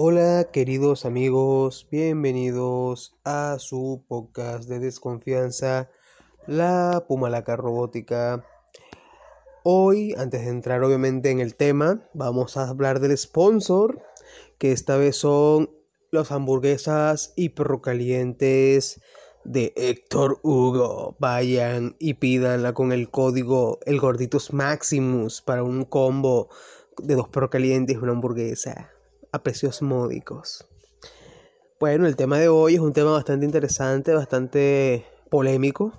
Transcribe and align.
Hola 0.00 0.50
queridos 0.52 1.04
amigos, 1.04 1.88
bienvenidos 1.90 3.16
a 3.24 3.56
su 3.58 4.04
podcast 4.06 4.68
de 4.68 4.78
desconfianza, 4.78 5.90
la 6.46 7.04
Pumalaca 7.08 7.56
Robótica. 7.56 8.44
Hoy, 9.64 10.14
antes 10.16 10.44
de 10.44 10.50
entrar 10.50 10.84
obviamente 10.84 11.32
en 11.32 11.40
el 11.40 11.56
tema, 11.56 12.08
vamos 12.14 12.56
a 12.56 12.68
hablar 12.68 13.00
del 13.00 13.18
sponsor, 13.18 14.00
que 14.58 14.70
esta 14.70 14.96
vez 14.96 15.16
son 15.16 15.68
las 16.12 16.30
hamburguesas 16.30 17.32
hipercalientes 17.34 19.00
de 19.42 19.72
Héctor 19.74 20.38
Hugo. 20.44 21.16
Vayan 21.18 21.96
y 21.98 22.14
pídanla 22.14 22.72
con 22.72 22.92
el 22.92 23.10
código 23.10 23.80
El 23.84 23.98
Gorditos 23.98 24.52
Maximus 24.52 25.42
para 25.42 25.64
un 25.64 25.84
combo 25.84 26.50
de 26.98 27.16
dos 27.16 27.28
perros 27.28 27.50
calientes 27.50 27.96
y 27.96 27.98
una 27.98 28.12
hamburguesa 28.12 28.92
a 29.32 29.42
precios 29.42 29.82
módicos. 29.82 30.66
Bueno, 31.80 32.06
el 32.06 32.16
tema 32.16 32.38
de 32.38 32.48
hoy 32.48 32.74
es 32.74 32.80
un 32.80 32.92
tema 32.92 33.12
bastante 33.12 33.46
interesante, 33.46 34.12
bastante 34.12 35.06
polémico. 35.30 35.92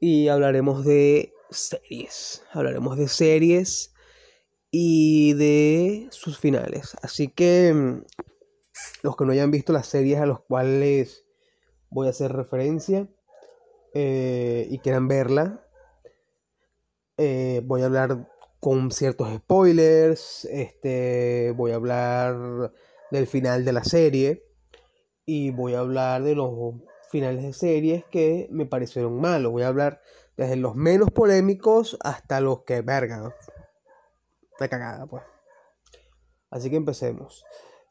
Y 0.00 0.28
hablaremos 0.28 0.84
de 0.84 1.32
series. 1.50 2.42
Hablaremos 2.52 2.96
de 2.96 3.08
series 3.08 3.94
y 4.70 5.34
de 5.34 6.08
sus 6.10 6.38
finales. 6.38 6.96
Así 7.02 7.28
que 7.28 7.72
mm, 7.74 8.04
los 9.02 9.16
que 9.16 9.24
no 9.24 9.32
hayan 9.32 9.50
visto 9.50 9.72
las 9.72 9.86
series 9.86 10.18
a 10.20 10.26
los 10.26 10.40
cuales 10.40 11.26
voy 11.90 12.06
a 12.06 12.10
hacer 12.10 12.32
referencia 12.32 13.08
eh, 13.94 14.66
y 14.70 14.78
quieran 14.78 15.06
verla, 15.06 15.66
eh, 17.18 17.60
voy 17.64 17.82
a 17.82 17.86
hablar 17.86 18.31
con 18.62 18.92
ciertos 18.92 19.28
spoilers, 19.34 20.44
este, 20.44 21.52
voy 21.56 21.72
a 21.72 21.74
hablar 21.74 22.72
del 23.10 23.26
final 23.26 23.64
de 23.64 23.72
la 23.72 23.82
serie 23.82 24.46
y 25.26 25.50
voy 25.50 25.74
a 25.74 25.80
hablar 25.80 26.22
de 26.22 26.36
los 26.36 26.76
finales 27.10 27.42
de 27.42 27.54
series 27.54 28.04
que 28.04 28.46
me 28.52 28.64
parecieron 28.64 29.20
malos. 29.20 29.50
Voy 29.50 29.64
a 29.64 29.66
hablar 29.66 30.00
desde 30.36 30.54
los 30.54 30.76
menos 30.76 31.10
polémicos 31.10 31.98
hasta 32.04 32.40
los 32.40 32.62
que, 32.62 32.82
verga, 32.82 33.34
la 34.60 34.68
cagada, 34.68 35.06
pues. 35.06 35.24
Así 36.48 36.70
que 36.70 36.76
empecemos. 36.76 37.44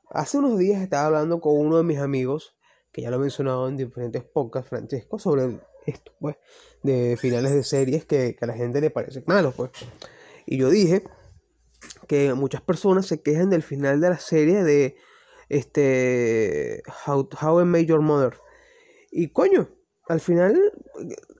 Hace 0.10 0.38
unos 0.38 0.58
días 0.58 0.82
estaba 0.82 1.08
hablando 1.08 1.42
con 1.42 1.58
uno 1.58 1.76
de 1.76 1.84
mis 1.84 2.00
amigos, 2.00 2.56
que 2.94 3.02
ya 3.02 3.10
lo 3.10 3.18
he 3.18 3.20
mencionado 3.20 3.68
en 3.68 3.76
diferentes 3.76 4.24
podcasts, 4.24 4.70
Francesco, 4.70 5.20
sobre 5.20 5.60
esto, 5.86 6.14
pues, 6.18 6.38
de 6.82 7.18
finales 7.20 7.52
de 7.52 7.66
series 7.66 8.06
que, 8.06 8.38
que 8.38 8.46
a 8.46 8.48
la 8.48 8.54
gente 8.54 8.80
le 8.80 8.90
parecen 8.90 9.26
malos, 9.28 9.54
pues. 9.54 9.72
Y 10.52 10.58
yo 10.58 10.70
dije 10.70 11.04
que 12.10 12.34
muchas 12.34 12.62
personas 12.62 13.06
se 13.06 13.22
quejan 13.22 13.50
del 13.50 13.64
final 13.64 14.02
de 14.02 14.10
la 14.10 14.20
serie 14.20 14.66
de 14.66 14.98
este 15.48 16.84
How, 17.08 17.30
How 17.42 17.62
I 17.62 17.64
Made 17.64 17.86
Your 17.86 18.02
Mother. 18.02 18.34
Y 19.14 19.30
coño, 19.30 19.70
al 20.10 20.20
final 20.20 20.60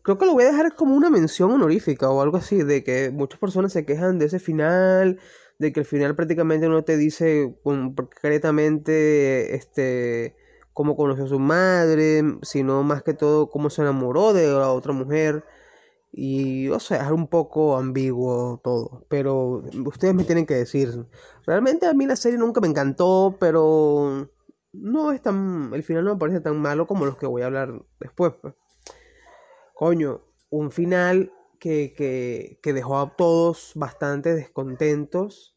creo 0.02 0.18
que 0.18 0.26
lo 0.26 0.32
voy 0.32 0.46
a 0.46 0.52
dejar 0.52 0.78
como 0.78 0.96
una 0.96 1.10
mención 1.10 1.52
honorífica 1.52 2.10
o 2.10 2.22
algo 2.22 2.38
así, 2.38 2.64
de 2.64 2.86
que 2.86 3.12
muchas 3.12 3.38
personas 3.38 3.74
se 3.74 3.86
quejan 3.86 4.18
de 4.18 4.28
ese 4.28 4.40
final, 4.40 5.20
de 5.60 5.74
que 5.74 5.82
el 5.82 5.86
final 5.86 6.16
prácticamente 6.16 6.70
no 6.70 6.86
te 6.86 6.96
dice 6.96 7.54
concretamente 7.64 9.56
este 9.56 10.38
cómo 10.72 10.96
conoció 10.96 11.26
a 11.26 11.28
su 11.28 11.40
madre, 11.40 12.24
sino 12.44 12.82
más 12.84 13.04
que 13.04 13.14
todo 13.14 13.50
cómo 13.50 13.70
se 13.70 13.82
enamoró 13.82 14.32
de 14.32 14.48
la 14.48 14.72
otra 14.72 14.94
mujer. 14.94 15.44
Y, 16.14 16.68
o 16.70 16.80
sea, 16.80 17.06
es 17.06 17.12
un 17.12 17.28
poco 17.28 17.78
ambiguo 17.78 18.60
todo. 18.64 19.06
Pero 19.10 19.64
ustedes 19.86 20.14
me 20.14 20.26
tienen 20.26 20.46
que 20.46 20.56
decir. 20.56 21.08
Realmente 21.46 21.88
a 21.88 21.94
mí 21.94 22.06
la 22.06 22.16
serie 22.16 22.38
nunca 22.38 22.60
me 22.62 22.68
encantó, 22.68 23.38
pero 23.40 24.30
no 24.74 25.12
es 25.12 25.22
tan. 25.22 25.72
El 25.74 25.84
final 25.84 26.04
no 26.06 26.14
me 26.14 26.20
parece 26.20 26.42
tan 26.42 26.60
malo 26.60 26.88
como 26.88 27.06
los 27.06 27.18
que 27.18 27.28
voy 27.28 27.42
a 27.42 27.46
hablar 27.46 27.82
después. 28.00 28.34
Pues. 28.42 28.54
Coño, 29.74 30.22
un 30.50 30.72
final 30.72 31.32
que, 31.60 31.94
que, 31.94 32.60
que 32.62 32.74
dejó 32.74 33.00
a 33.00 33.16
todos 33.16 33.72
bastante 33.76 34.34
descontentos 34.34 35.56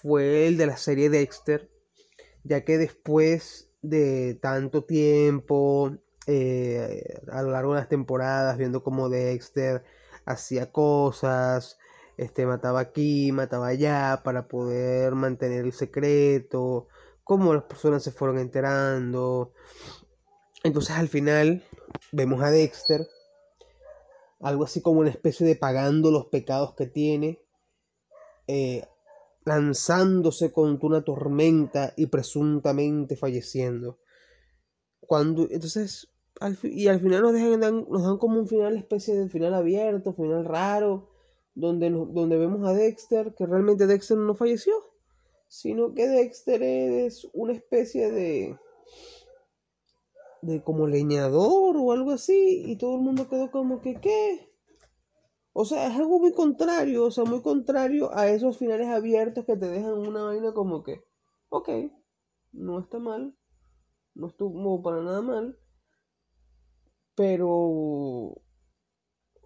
fue 0.00 0.46
el 0.46 0.56
de 0.56 0.66
la 0.66 0.76
serie 0.76 1.10
Dexter. 1.10 1.70
Ya 2.44 2.64
que 2.64 2.78
después 2.78 3.70
de 3.82 4.38
tanto 4.40 4.84
tiempo 4.84 5.98
eh, 6.26 7.20
a 7.30 7.42
lo 7.42 7.50
largo 7.50 7.74
de 7.74 7.80
las 7.80 7.88
temporadas, 7.88 8.58
viendo 8.58 8.82
cómo 8.82 9.08
Dexter 9.08 9.84
hacía 10.24 10.70
cosas, 10.70 11.78
este, 12.16 12.46
mataba 12.46 12.80
aquí, 12.80 13.32
mataba 13.32 13.68
allá, 13.68 14.22
para 14.24 14.46
poder 14.48 15.14
mantener 15.14 15.64
el 15.64 15.72
secreto, 15.72 16.88
cómo 17.24 17.54
las 17.54 17.64
personas 17.64 18.02
se 18.02 18.12
fueron 18.12 18.38
enterando. 18.38 19.52
Entonces 20.62 20.96
al 20.96 21.08
final 21.08 21.64
vemos 22.12 22.42
a 22.42 22.50
Dexter, 22.50 23.06
algo 24.40 24.64
así 24.64 24.80
como 24.80 25.00
una 25.00 25.10
especie 25.10 25.46
de 25.46 25.56
pagando 25.56 26.10
los 26.10 26.26
pecados 26.26 26.74
que 26.74 26.86
tiene, 26.86 27.40
eh, 28.46 28.86
lanzándose 29.44 30.52
contra 30.52 30.86
una 30.86 31.02
tormenta 31.02 31.94
y 31.96 32.06
presuntamente 32.06 33.16
falleciendo. 33.16 33.98
Cuando, 35.00 35.48
entonces 35.50 36.11
y 36.62 36.88
al 36.88 37.00
final 37.00 37.22
nos, 37.22 37.32
dejan, 37.32 37.60
nos 37.60 38.02
dan 38.02 38.18
como 38.18 38.38
un 38.40 38.48
final, 38.48 38.76
especie 38.76 39.16
de 39.16 39.28
final 39.28 39.54
abierto, 39.54 40.12
final 40.12 40.44
raro, 40.44 41.08
donde, 41.54 41.90
donde 41.90 42.38
vemos 42.38 42.66
a 42.66 42.72
Dexter, 42.72 43.34
que 43.34 43.46
realmente 43.46 43.86
Dexter 43.86 44.16
no 44.16 44.34
falleció, 44.34 44.74
sino 45.48 45.94
que 45.94 46.08
Dexter 46.08 46.62
es 46.62 47.28
una 47.32 47.52
especie 47.52 48.10
de 48.10 48.56
de 50.42 50.60
como 50.62 50.88
leñador 50.88 51.76
o 51.76 51.92
algo 51.92 52.10
así 52.10 52.64
y 52.66 52.76
todo 52.76 52.96
el 52.96 53.02
mundo 53.02 53.28
quedó 53.28 53.50
como 53.50 53.80
que 53.80 54.00
qué 54.00 54.50
o 55.52 55.64
sea 55.64 55.86
es 55.86 55.96
algo 55.96 56.18
muy 56.18 56.32
contrario 56.32 57.04
o 57.04 57.10
sea 57.12 57.24
muy 57.24 57.42
contrario 57.42 58.10
a 58.12 58.28
esos 58.28 58.58
finales 58.58 58.88
abiertos 58.88 59.44
que 59.44 59.56
te 59.56 59.68
dejan 59.68 59.92
una 59.98 60.24
vaina 60.24 60.52
como 60.52 60.82
que 60.82 61.04
ok 61.48 61.68
no 62.50 62.80
está 62.80 62.98
mal 62.98 63.36
no 64.14 64.26
estuvo 64.26 64.82
para 64.82 65.02
nada 65.02 65.22
mal 65.22 65.58
pero, 67.14 68.42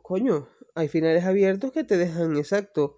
coño, 0.03 0.49
hay 0.75 0.89
finales 0.89 1.25
abiertos 1.25 1.73
que 1.73 1.85
te 1.85 1.97
dejan 1.97 2.37
exacto 2.37 2.97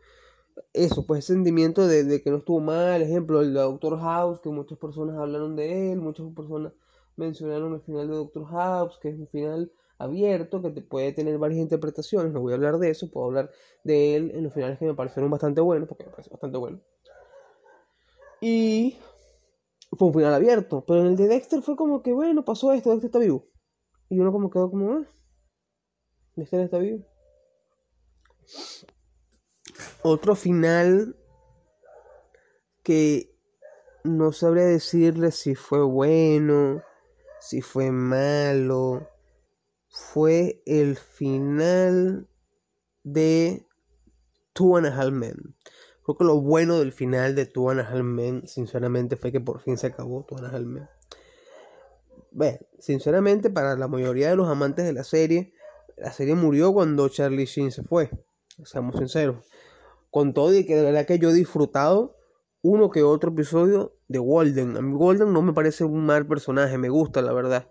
eso, 0.73 1.06
pues 1.06 1.25
sentimiento 1.25 1.87
de, 1.87 2.23
que 2.23 2.31
no 2.31 2.39
estuvo 2.39 2.61
mal. 2.61 3.03
Ejemplo, 3.03 3.41
el 3.41 3.55
Doctor 3.55 3.99
House, 4.01 4.41
que 4.41 4.49
muchas 4.51 4.78
personas 4.78 5.17
hablaron 5.17 5.57
de 5.57 5.93
él, 5.93 6.01
muchas 6.01 6.27
personas 6.34 6.73
mencionaron 7.17 7.75
el 7.75 7.81
final 7.81 8.09
de 8.09 8.15
Doctor 8.15 8.47
House, 8.47 8.99
que 9.01 9.09
es 9.09 9.19
un 9.19 9.28
final 9.28 9.73
abierto, 9.99 10.62
que 10.62 10.71
te 10.71 10.83
puede 10.83 11.12
tener 11.12 11.37
varias 11.39 11.61
interpretaciones. 11.61 12.33
No 12.33 12.41
voy 12.41 12.53
a 12.53 12.57
hablar 12.57 12.78
de 12.78 12.91
eso, 12.91 13.11
puedo 13.11 13.27
hablar 13.27 13.51
de 13.84 14.17
él 14.17 14.33
en 14.34 14.45
los 14.45 14.53
finales 14.53 14.78
que 14.78 14.87
me 14.87 14.95
parecieron 14.95 15.31
bastante 15.31 15.61
buenos, 15.61 15.89
porque 15.89 16.05
me 16.05 16.11
parece 16.11 16.31
bastante 16.31 16.59
bueno. 16.59 16.81
Y 18.41 18.97
fue 19.97 20.09
un 20.09 20.15
final 20.15 20.34
abierto, 20.34 20.84
pero 20.87 21.01
en 21.01 21.07
el 21.09 21.17
de 21.17 21.27
Dexter 21.28 21.62
fue 21.62 21.77
como 21.77 22.03
que, 22.03 22.12
bueno, 22.12 22.45
pasó 22.45 22.73
esto, 22.73 22.91
Dexter 22.91 23.09
está 23.09 23.19
vivo. 23.19 23.47
Y 24.09 24.19
uno 24.19 24.33
como 24.33 24.51
quedó 24.51 24.71
como, 24.71 24.93
ah, 24.93 25.07
está 26.37 26.79
vivo. 26.79 27.05
Otro 30.03 30.35
final 30.35 31.17
que 32.83 33.37
no 34.05 34.33
sabría 34.33 34.65
decirle 34.65 35.31
si 35.31 35.55
fue 35.55 35.83
bueno, 35.83 36.83
si 37.41 37.61
fue 37.61 37.91
malo, 37.91 39.09
fue 39.89 40.63
el 40.67 40.97
final 40.97 42.29
de 43.03 43.67
Two 44.53 44.77
and 44.77 44.87
a 44.87 45.11
Men. 45.11 45.57
Creo 46.03 46.17
que 46.17 46.25
lo 46.25 46.41
bueno 46.41 46.79
del 46.79 46.93
final 46.93 47.35
de 47.35 47.47
Two 47.47 47.71
and 47.71 47.81
a 47.81 48.03
Men, 48.03 48.47
sinceramente, 48.47 49.17
fue 49.17 49.33
que 49.33 49.41
por 49.41 49.61
fin 49.61 49.77
se 49.77 49.89
acabó 49.89 50.25
Two 50.25 50.39
and 50.39 50.66
Men. 50.66 50.89
Sinceramente, 52.79 53.51
para 53.51 53.77
la 53.77 53.89
mayoría 53.89 54.31
de 54.31 54.37
los 54.37 54.49
amantes 54.49 54.85
de 54.85 54.93
la 54.93 55.05
serie, 55.05 55.53
la 55.97 56.13
serie 56.13 56.35
murió 56.35 56.73
cuando 56.73 57.09
Charlie 57.09 57.47
Sheen 57.47 57.73
se 57.73 57.83
fue. 57.83 58.11
Seamos 58.65 58.97
sinceros. 58.97 59.45
Con 60.11 60.33
todo 60.33 60.55
y 60.55 60.65
que 60.65 60.77
de 60.77 60.83
verdad 60.83 61.07
que 61.07 61.19
yo 61.19 61.31
he 61.31 61.35
disfrutado 61.35 62.17
uno 62.63 62.91
que 62.91 63.03
otro 63.03 63.31
episodio 63.31 63.97
de 64.09 64.19
Walden. 64.19 64.77
A 64.77 64.81
mí 64.81 64.95
Walden 64.95 65.33
no 65.33 65.43
me 65.43 65.53
parece 65.53 65.85
un 65.85 66.05
mal 66.07 66.27
personaje, 66.27 66.79
me 66.79 66.89
gusta 66.89 67.23
la 67.23 67.33
verdad. 67.33 67.71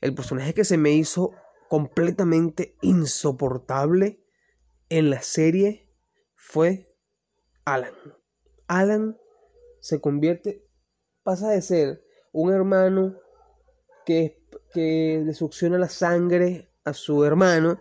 El 0.00 0.14
personaje 0.14 0.54
que 0.54 0.64
se 0.64 0.76
me 0.76 0.92
hizo 0.92 1.32
completamente 1.68 2.76
insoportable 2.82 4.24
en 4.88 5.10
la 5.10 5.22
serie 5.22 5.88
fue 6.34 6.94
Alan. 7.64 7.94
Alan 8.66 9.16
se 9.80 10.00
convierte, 10.00 10.66
pasa 11.22 11.50
de 11.50 11.62
ser 11.62 12.04
un 12.32 12.52
hermano 12.52 13.16
que, 14.04 14.38
que 14.72 15.22
le 15.24 15.34
succiona 15.34 15.78
la 15.78 15.88
sangre 15.88 16.70
a 16.84 16.92
su 16.92 17.24
hermano, 17.24 17.80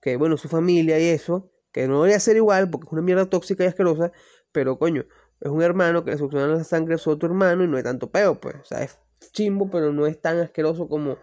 que 0.00 0.16
bueno, 0.16 0.36
su 0.36 0.48
familia 0.48 0.98
y 0.98 1.08
eso, 1.08 1.52
que 1.72 1.88
no 1.88 1.96
debería 2.02 2.20
ser 2.20 2.36
igual 2.36 2.70
porque 2.70 2.86
es 2.86 2.92
una 2.92 3.02
mierda 3.02 3.26
tóxica 3.26 3.64
y 3.64 3.68
asquerosa, 3.68 4.12
pero 4.52 4.78
coño, 4.78 5.06
es 5.40 5.50
un 5.50 5.62
hermano 5.62 6.04
que 6.04 6.12
le 6.12 6.18
succiona 6.18 6.46
la 6.46 6.64
sangre 6.64 6.94
a 6.94 6.98
su 6.98 7.10
otro 7.10 7.28
hermano 7.28 7.64
y 7.64 7.68
no 7.68 7.78
es 7.78 7.84
tanto 7.84 8.10
peo, 8.10 8.40
pues. 8.40 8.56
O 8.56 8.64
sea, 8.64 8.82
es 8.82 8.98
chimbo, 9.32 9.70
pero 9.70 9.92
no 9.92 10.06
es 10.06 10.20
tan 10.20 10.38
asqueroso 10.38 10.88
como 10.88 11.18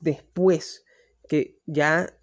después, 0.00 0.84
que 1.28 1.60
ya 1.66 2.16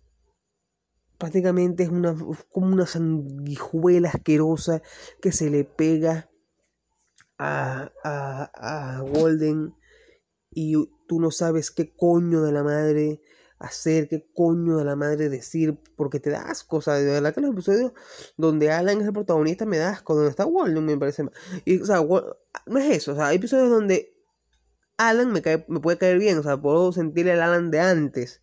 prácticamente 1.17 1.83
es 1.83 1.89
una, 1.89 2.15
como 2.51 2.67
una 2.67 2.85
sanguijuela 2.85 4.09
asquerosa 4.09 4.81
que 5.21 5.31
se 5.31 5.49
le 5.49 5.63
pega 5.63 6.29
a, 7.37 7.91
a, 8.03 8.97
a 8.97 9.01
Golden 9.01 9.73
y 10.51 10.75
tú 11.13 11.19
no 11.19 11.29
sabes 11.29 11.69
qué 11.69 11.93
coño 11.95 12.41
de 12.41 12.51
la 12.51 12.63
madre 12.63 13.21
hacer, 13.59 14.09
qué 14.09 14.27
coño 14.33 14.77
de 14.77 14.83
la 14.83 14.95
madre 14.95 15.29
decir, 15.29 15.77
porque 15.95 16.19
te 16.19 16.31
das 16.31 16.45
asco, 16.49 16.79
de 16.79 17.05
verdad 17.05 17.35
que 17.35 17.41
los 17.41 17.51
episodios 17.51 17.91
donde 18.35 18.71
Alan 18.71 18.99
es 18.99 19.05
el 19.05 19.13
protagonista 19.13 19.67
me 19.67 19.77
da 19.77 19.91
asco, 19.91 20.15
donde 20.15 20.31
está 20.31 20.47
Walden 20.47 20.83
me 20.83 20.97
parece 20.97 21.21
mal. 21.21 21.33
Y, 21.65 21.79
o 21.79 21.85
sea, 21.85 22.01
no 22.01 22.79
es 22.79 22.97
eso, 22.97 23.11
o 23.11 23.15
sea, 23.15 23.27
hay 23.27 23.37
episodios 23.37 23.69
donde 23.69 24.17
Alan 24.97 25.31
me, 25.31 25.43
cae, 25.43 25.63
me 25.67 25.79
puede 25.79 25.99
caer 25.99 26.17
bien, 26.17 26.39
o 26.39 26.43
sea, 26.43 26.59
puedo 26.59 26.91
sentir 26.91 27.27
el 27.27 27.41
Alan 27.43 27.69
de 27.69 27.79
antes, 27.79 28.41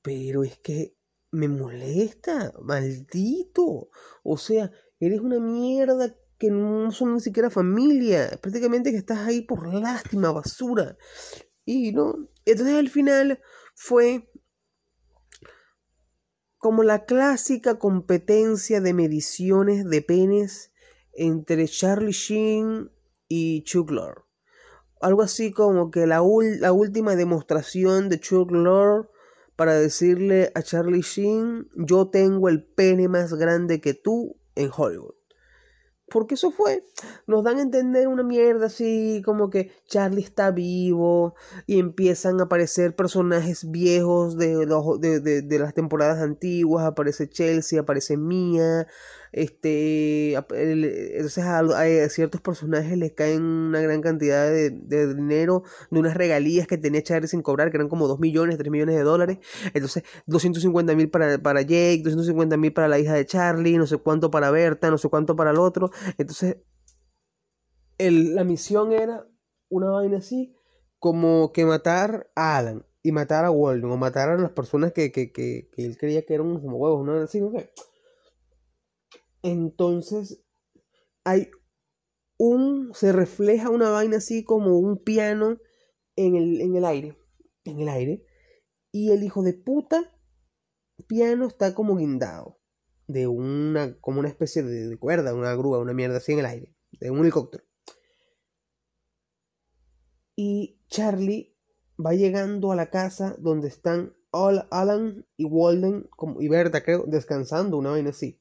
pero 0.00 0.42
es 0.42 0.56
que 0.56 0.96
me 1.30 1.48
molesta, 1.48 2.54
maldito, 2.62 3.90
o 4.22 4.38
sea, 4.38 4.72
eres 5.00 5.20
una 5.20 5.38
mierda 5.38 6.16
que 6.40 6.50
no 6.50 6.90
son 6.92 7.16
ni 7.16 7.20
siquiera 7.20 7.50
familia, 7.50 8.30
prácticamente 8.40 8.90
que 8.90 8.96
estás 8.96 9.18
ahí 9.18 9.42
por 9.42 9.74
lástima, 9.74 10.32
basura. 10.32 10.96
Y 11.64 11.92
no, 11.92 12.28
entonces 12.44 12.76
al 12.76 12.88
final 12.88 13.40
fue 13.74 14.30
como 16.58 16.82
la 16.82 17.06
clásica 17.06 17.78
competencia 17.78 18.80
de 18.80 18.92
mediciones 18.92 19.88
de 19.88 20.02
penes 20.02 20.72
entre 21.12 21.66
Charlie 21.66 22.12
Sheen 22.12 22.90
y 23.28 23.62
Chuck 23.64 23.90
Lorre. 23.90 24.22
Algo 25.00 25.22
así 25.22 25.52
como 25.52 25.90
que 25.90 26.06
la, 26.06 26.22
la 26.58 26.72
última 26.72 27.16
demostración 27.16 28.10
de 28.10 28.20
Chuck 28.20 28.50
Lorre 28.50 29.08
para 29.56 29.74
decirle 29.74 30.52
a 30.54 30.62
Charlie 30.62 31.02
Sheen, 31.02 31.68
yo 31.74 32.08
tengo 32.08 32.48
el 32.48 32.64
pene 32.64 33.08
más 33.08 33.32
grande 33.34 33.80
que 33.80 33.94
tú 33.94 34.38
en 34.54 34.70
Hollywood. 34.74 35.19
Porque 36.10 36.34
eso 36.34 36.50
fue. 36.50 36.84
Nos 37.26 37.44
dan 37.44 37.58
a 37.58 37.62
entender 37.62 38.08
una 38.08 38.22
mierda 38.22 38.66
así, 38.66 39.22
como 39.24 39.48
que 39.48 39.72
Charlie 39.86 40.22
está 40.22 40.50
vivo 40.50 41.34
y 41.66 41.78
empiezan 41.78 42.40
a 42.40 42.44
aparecer 42.44 42.94
personajes 42.94 43.70
viejos 43.70 44.36
de, 44.36 44.66
los, 44.66 45.00
de, 45.00 45.20
de, 45.20 45.42
de 45.42 45.58
las 45.58 45.72
temporadas 45.74 46.20
antiguas. 46.20 46.84
Aparece 46.84 47.28
Chelsea, 47.28 47.80
aparece 47.80 48.16
Mia, 48.16 48.86
este, 49.32 50.34
entonces 50.34 51.44
a, 51.44 52.08
ciertos 52.08 52.40
personajes 52.40 52.96
les 52.98 53.12
caen 53.12 53.42
una 53.42 53.80
gran 53.80 54.00
cantidad 54.00 54.50
de, 54.50 54.70
dinero, 55.14 55.62
de 55.90 56.00
unas 56.00 56.16
regalías 56.16 56.66
que 56.66 56.78
tenía 56.78 57.02
Charlie 57.02 57.28
sin 57.28 57.42
cobrar, 57.42 57.70
que 57.70 57.76
eran 57.76 57.88
como 57.88 58.08
2 58.08 58.18
millones, 58.18 58.58
3 58.58 58.70
millones 58.70 58.96
de 58.96 59.02
dólares. 59.02 59.38
Entonces, 59.74 60.02
250 60.26 60.94
mil 60.94 61.10
para, 61.10 61.38
para 61.38 61.62
Jake, 61.62 62.02
250 62.02 62.56
mil 62.56 62.72
para 62.72 62.88
la 62.88 62.98
hija 62.98 63.14
de 63.14 63.26
Charlie, 63.26 63.78
no 63.78 63.86
sé 63.86 63.98
cuánto 63.98 64.30
para 64.30 64.50
Berta, 64.50 64.90
no 64.90 64.98
sé 64.98 65.08
cuánto 65.08 65.36
para 65.36 65.50
el 65.52 65.58
otro. 65.58 65.90
Entonces, 66.18 66.56
el, 67.98 68.34
la 68.34 68.44
misión 68.44 68.92
era 68.92 69.26
una 69.68 69.90
vaina 69.90 70.18
así, 70.18 70.56
como 70.98 71.52
que 71.52 71.64
matar 71.64 72.30
a 72.34 72.56
Alan 72.56 72.84
y 73.02 73.12
matar 73.12 73.44
a 73.44 73.50
Walden, 73.50 73.90
o 73.90 73.96
matar 73.96 74.30
a 74.30 74.36
las 74.36 74.50
personas 74.50 74.92
que, 74.92 75.12
que, 75.12 75.32
que, 75.32 75.70
él 75.76 75.96
creía 75.96 76.22
que 76.22 76.34
eran 76.34 76.48
unos 76.48 76.62
huevos, 76.64 77.06
¿no? 77.06 77.14
Así, 77.14 77.40
¿no? 77.40 77.52
Entonces 79.42 80.42
hay 81.24 81.50
un, 82.38 82.92
se 82.94 83.12
refleja 83.12 83.70
una 83.70 83.90
vaina 83.90 84.18
así 84.18 84.44
como 84.44 84.78
un 84.78 85.02
piano 85.02 85.58
en 86.16 86.36
el, 86.36 86.60
en 86.60 86.76
el 86.76 86.84
aire, 86.84 87.18
en 87.64 87.80
el 87.80 87.88
aire, 87.88 88.24
y 88.92 89.10
el 89.10 89.22
hijo 89.22 89.42
de 89.42 89.52
puta 89.52 90.16
piano 91.06 91.46
está 91.46 91.74
como 91.74 91.96
guindado 91.96 92.58
de 93.06 93.26
una, 93.26 93.98
como 94.00 94.20
una 94.20 94.28
especie 94.28 94.62
de, 94.62 94.88
de 94.88 94.98
cuerda, 94.98 95.34
una 95.34 95.54
grúa, 95.54 95.78
una 95.78 95.92
mierda 95.92 96.18
así 96.18 96.32
en 96.32 96.40
el 96.40 96.46
aire, 96.46 96.74
de 96.92 97.10
un 97.10 97.20
helicóptero. 97.20 97.64
Y 100.36 100.80
Charlie 100.88 101.56
va 102.04 102.14
llegando 102.14 102.72
a 102.72 102.76
la 102.76 102.90
casa 102.90 103.36
donde 103.38 103.68
están 103.68 104.14
Alan 104.32 105.26
y 105.36 105.44
Walden 105.44 106.08
como, 106.16 106.40
y 106.40 106.48
Berta, 106.48 106.82
creo, 106.82 107.04
descansando, 107.06 107.76
una 107.76 107.90
vaina 107.90 108.10
así 108.10 108.40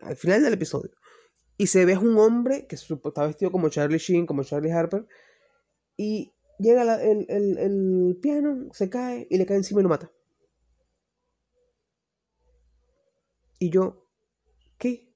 al 0.00 0.16
final 0.16 0.42
del 0.42 0.54
episodio. 0.54 0.90
Y 1.56 1.66
se 1.66 1.84
ve 1.84 1.96
un 1.96 2.16
hombre 2.18 2.66
que 2.66 2.76
está 2.76 3.26
vestido 3.26 3.50
como 3.50 3.68
Charlie 3.68 3.98
Sheen, 3.98 4.26
como 4.26 4.44
Charlie 4.44 4.70
Harper. 4.70 5.06
Y 5.96 6.32
llega 6.58 7.02
el, 7.02 7.26
el, 7.28 8.18
piano, 8.22 8.68
se 8.72 8.88
cae 8.88 9.26
y 9.28 9.38
le 9.38 9.46
cae 9.46 9.56
encima 9.56 9.80
y 9.80 9.82
lo 9.82 9.88
mata. 9.88 10.12
Y 13.58 13.70
yo, 13.70 14.06
¿qué? 14.78 15.12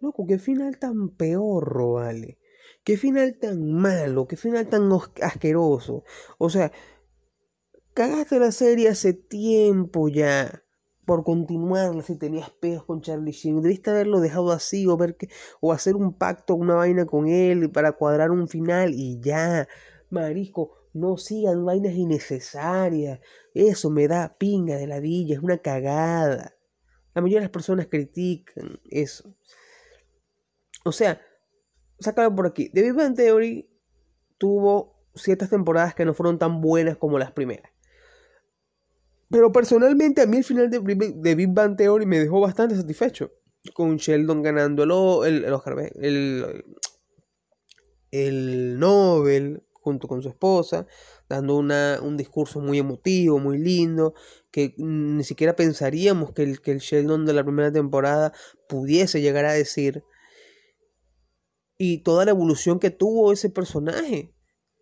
Loco, 0.00 0.26
qué 0.26 0.38
final 0.38 0.78
tan 0.78 1.10
peor, 1.10 1.92
vale. 1.92 2.38
Qué 2.84 2.96
final 2.96 3.38
tan 3.38 3.72
malo, 3.72 4.26
qué 4.26 4.36
final 4.36 4.68
tan 4.68 4.90
asqueroso. 5.20 6.04
O 6.38 6.48
sea, 6.48 6.72
cagaste 7.92 8.38
la 8.38 8.50
serie 8.50 8.88
hace 8.88 9.12
tiempo 9.12 10.08
ya 10.08 10.64
por 11.04 11.24
continuar 11.24 12.02
si 12.02 12.16
tenías 12.16 12.50
pedos 12.50 12.84
con 12.84 13.00
Charlie 13.00 13.32
Sheen. 13.32 13.60
Debiste 13.62 13.90
haberlo 13.90 14.20
dejado 14.20 14.52
así 14.52 14.86
o 14.86 14.96
ver 14.96 15.16
o 15.60 15.72
hacer 15.72 15.96
un 15.96 16.12
pacto, 16.12 16.54
una 16.54 16.74
vaina 16.74 17.06
con 17.06 17.26
él 17.26 17.70
para 17.70 17.92
cuadrar 17.92 18.30
un 18.30 18.48
final 18.48 18.94
y 18.94 19.20
ya. 19.20 19.68
Marisco, 20.10 20.76
no 20.92 21.16
sigan 21.16 21.64
vainas 21.64 21.94
innecesarias. 21.94 23.20
Eso 23.54 23.90
me 23.90 24.08
da 24.08 24.36
pinga 24.38 24.76
de 24.76 24.86
la 24.86 25.00
villa, 25.00 25.34
es 25.34 25.42
una 25.42 25.58
cagada. 25.58 26.54
La 27.14 27.20
mayoría 27.20 27.40
de 27.40 27.46
las 27.46 27.50
personas 27.50 27.86
critican 27.88 28.80
eso. 28.90 29.34
O 30.84 30.92
sea, 30.92 31.20
sácalo 31.98 32.34
por 32.34 32.46
aquí. 32.46 32.70
The 32.70 32.82
Big 32.82 32.94
Bang 32.94 33.14
Theory 33.14 33.68
tuvo 34.38 35.06
ciertas 35.14 35.50
temporadas 35.50 35.94
que 35.94 36.04
no 36.04 36.14
fueron 36.14 36.38
tan 36.38 36.60
buenas 36.60 36.96
como 36.96 37.18
las 37.18 37.32
primeras. 37.32 37.70
Pero 39.32 39.50
personalmente 39.50 40.20
a 40.20 40.26
mí 40.26 40.36
el 40.36 40.44
final 40.44 40.68
de, 40.68 40.78
de 40.78 41.34
Big 41.34 41.48
Bang 41.48 41.74
Theory 41.74 42.04
me 42.04 42.20
dejó 42.20 42.40
bastante 42.40 42.76
satisfecho. 42.76 43.32
Con 43.74 43.96
Sheldon 43.96 44.42
ganando 44.42 44.82
el, 45.24 45.44
el, 45.44 45.54
el, 46.00 46.64
el 48.10 48.78
Nobel 48.78 49.62
junto 49.72 50.06
con 50.06 50.22
su 50.22 50.28
esposa, 50.28 50.86
dando 51.28 51.56
una, 51.56 51.98
un 52.02 52.16
discurso 52.16 52.60
muy 52.60 52.78
emotivo, 52.78 53.38
muy 53.38 53.58
lindo, 53.58 54.14
que 54.50 54.74
ni 54.76 55.24
siquiera 55.24 55.56
pensaríamos 55.56 56.32
que 56.32 56.42
el, 56.42 56.60
que 56.60 56.72
el 56.72 56.78
Sheldon 56.78 57.24
de 57.24 57.32
la 57.32 57.42
primera 57.42 57.72
temporada 57.72 58.32
pudiese 58.68 59.22
llegar 59.22 59.46
a 59.46 59.54
decir. 59.54 60.04
Y 61.78 62.02
toda 62.02 62.26
la 62.26 62.32
evolución 62.32 62.78
que 62.78 62.90
tuvo 62.90 63.32
ese 63.32 63.48
personaje. 63.48 64.34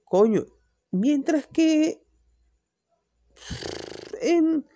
Coño. 0.04 0.44
Mientras 0.90 1.46
que 1.46 2.02
en, 4.20 4.66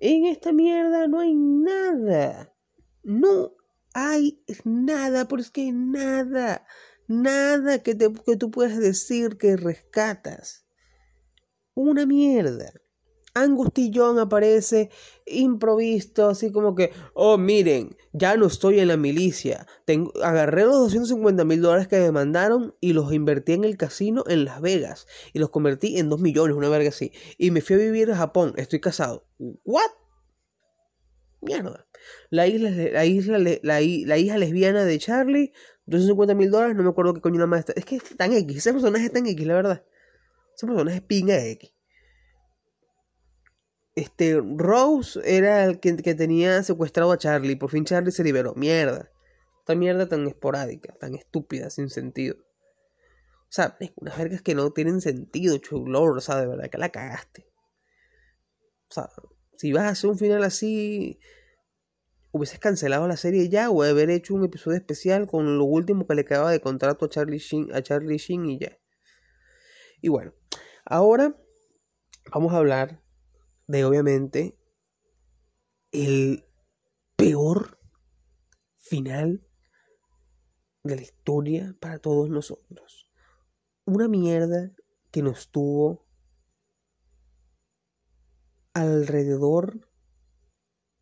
esta 0.00 0.52
mierda 0.52 1.08
no 1.08 1.20
hay 1.20 1.34
nada. 1.34 2.54
No 3.02 3.54
hay 3.94 4.44
nada, 4.64 5.26
porque 5.26 5.42
es 5.42 5.50
que 5.50 5.72
nada, 5.72 6.66
nada 7.08 7.82
que, 7.82 7.94
te, 7.94 8.12
que 8.12 8.36
tú 8.36 8.50
puedas 8.50 8.78
decir 8.78 9.36
que 9.38 9.56
rescatas. 9.56 10.66
Una 11.74 12.06
mierda. 12.06 12.72
Angustillón 13.34 14.18
aparece 14.18 14.90
improvisto, 15.26 16.28
así 16.28 16.50
como 16.50 16.74
que, 16.74 16.92
oh, 17.14 17.38
miren, 17.38 17.96
ya 18.12 18.36
no 18.36 18.46
estoy 18.46 18.80
en 18.80 18.88
la 18.88 18.96
milicia. 18.96 19.66
Tengo, 19.84 20.12
agarré 20.22 20.64
los 20.64 20.78
250 20.78 21.44
mil 21.44 21.62
dólares 21.62 21.86
que 21.86 22.00
me 22.00 22.10
mandaron 22.10 22.74
y 22.80 22.92
los 22.92 23.12
invertí 23.12 23.52
en 23.52 23.64
el 23.64 23.76
casino 23.76 24.24
en 24.26 24.44
Las 24.44 24.60
Vegas. 24.60 25.06
Y 25.32 25.38
los 25.38 25.50
convertí 25.50 25.98
en 25.98 26.08
2 26.08 26.20
millones, 26.20 26.56
una 26.56 26.68
verga 26.68 26.88
así. 26.88 27.12
Y 27.38 27.50
me 27.50 27.60
fui 27.60 27.76
a 27.76 27.78
vivir 27.78 28.10
a 28.10 28.16
Japón. 28.16 28.52
Estoy 28.56 28.80
casado. 28.80 29.26
¿What? 29.38 29.90
Mierda. 31.40 31.86
La 32.30 32.46
isla, 32.46 32.70
la 32.70 33.04
isla, 33.06 33.38
la, 33.38 33.80
hija 33.80 34.38
lesbiana 34.38 34.84
de 34.84 34.98
Charlie, 34.98 35.52
250 35.86 36.34
mil 36.34 36.50
dólares, 36.50 36.76
no 36.76 36.82
me 36.82 36.90
acuerdo 36.90 37.14
qué 37.14 37.20
coño 37.20 37.36
nada 37.36 37.46
más. 37.46 37.64
Es 37.74 37.84
que 37.84 37.96
es 37.96 38.16
tan 38.16 38.32
X, 38.32 38.56
ese 38.56 38.72
personaje 38.72 39.06
es 39.06 39.12
tan 39.12 39.26
X, 39.26 39.46
la 39.46 39.54
verdad. 39.54 39.84
Ese 40.54 40.66
personaje 40.66 40.98
es 40.98 41.02
pinga 41.02 41.42
X 41.46 41.72
este, 43.94 44.40
Rose 44.40 45.20
era 45.24 45.64
el 45.64 45.80
que, 45.80 45.96
que, 45.96 46.14
tenía 46.14 46.62
secuestrado 46.62 47.12
a 47.12 47.18
Charlie. 47.18 47.56
Por 47.56 47.70
fin 47.70 47.84
Charlie 47.84 48.12
se 48.12 48.24
liberó. 48.24 48.54
Mierda. 48.54 49.10
Esta 49.60 49.74
mierda 49.74 50.08
tan 50.08 50.26
esporádica, 50.26 50.94
tan 50.94 51.14
estúpida, 51.14 51.70
sin 51.70 51.90
sentido. 51.90 52.36
O 52.36 53.52
sea, 53.52 53.76
unas 53.96 54.16
vergas 54.16 54.42
que 54.42 54.54
no 54.54 54.70
tienen 54.72 55.00
sentido, 55.00 55.58
Chuglor. 55.58 56.16
O 56.16 56.20
sea, 56.20 56.36
de 56.40 56.46
verdad 56.46 56.70
que 56.70 56.78
la 56.78 56.90
cagaste. 56.90 57.46
O 58.88 58.94
sea, 58.94 59.08
si 59.56 59.72
vas 59.72 59.84
a 59.84 59.88
hacer 59.88 60.10
un 60.10 60.18
final 60.18 60.44
así. 60.44 61.18
hubieses 62.32 62.60
cancelado 62.60 63.08
la 63.08 63.16
serie 63.16 63.48
ya 63.48 63.70
o 63.70 63.82
haber 63.82 64.08
hecho 64.10 64.34
un 64.34 64.44
episodio 64.44 64.78
especial 64.78 65.26
con 65.26 65.58
lo 65.58 65.64
último 65.64 66.06
que 66.06 66.14
le 66.14 66.24
quedaba 66.24 66.52
de 66.52 66.60
contrato 66.60 67.06
a 67.06 67.08
Charlie 67.08 67.38
Sheen, 67.38 67.74
a 67.74 67.82
Charlie 67.82 68.18
Sheen 68.18 68.46
y 68.46 68.58
ya. 68.60 68.78
Y 70.00 70.08
bueno, 70.08 70.32
ahora 70.84 71.36
vamos 72.32 72.52
a 72.52 72.58
hablar 72.58 73.02
de 73.70 73.84
obviamente 73.84 74.58
el 75.92 76.44
peor 77.14 77.78
final 78.74 79.46
de 80.82 80.96
la 80.96 81.02
historia 81.02 81.76
para 81.78 82.00
todos 82.00 82.28
nosotros. 82.30 83.08
Una 83.84 84.08
mierda 84.08 84.72
que 85.12 85.22
nos 85.22 85.52
tuvo 85.52 86.04
alrededor 88.74 89.88